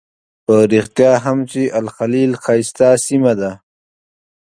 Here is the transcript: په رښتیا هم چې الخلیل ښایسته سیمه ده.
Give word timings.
په 0.45 0.55
رښتیا 0.73 1.13
هم 1.25 1.37
چې 1.51 1.61
الخلیل 1.79 2.31
ښایسته 2.43 2.87
سیمه 3.05 3.33
ده. 3.39 3.51